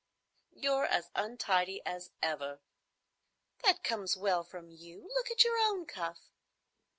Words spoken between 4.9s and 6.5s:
Look at your own cuff."